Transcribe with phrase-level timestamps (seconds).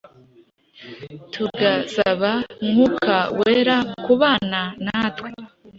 [1.33, 2.31] tugasaba
[2.67, 5.29] Mwuka Wera kubana natwe